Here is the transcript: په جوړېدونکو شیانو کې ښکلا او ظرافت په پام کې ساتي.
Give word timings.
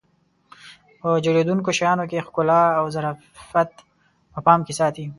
په 0.99 1.07
جوړېدونکو 1.25 1.69
شیانو 1.77 2.05
کې 2.09 2.25
ښکلا 2.27 2.61
او 2.79 2.85
ظرافت 2.95 3.71
په 4.33 4.39
پام 4.47 4.59
کې 4.67 4.73
ساتي. 4.79 5.05